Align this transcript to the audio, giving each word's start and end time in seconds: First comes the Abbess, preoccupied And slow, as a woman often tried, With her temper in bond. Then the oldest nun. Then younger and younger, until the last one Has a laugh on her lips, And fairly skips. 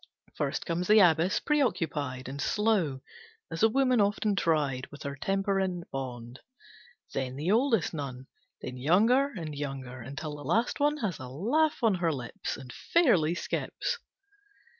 First 0.33 0.65
comes 0.65 0.87
the 0.87 0.97
Abbess, 0.99 1.39
preoccupied 1.39 2.27
And 2.27 2.41
slow, 2.41 3.01
as 3.51 3.61
a 3.61 3.69
woman 3.69 4.01
often 4.01 4.35
tried, 4.35 4.87
With 4.89 5.03
her 5.03 5.15
temper 5.15 5.59
in 5.59 5.83
bond. 5.91 6.39
Then 7.13 7.35
the 7.35 7.51
oldest 7.51 7.93
nun. 7.93 8.25
Then 8.63 8.77
younger 8.77 9.27
and 9.27 9.53
younger, 9.53 10.01
until 10.01 10.35
the 10.37 10.43
last 10.43 10.79
one 10.79 10.97
Has 11.05 11.19
a 11.19 11.27
laugh 11.27 11.83
on 11.83 11.93
her 11.93 12.11
lips, 12.11 12.57
And 12.57 12.73
fairly 12.73 13.35
skips. 13.35 13.99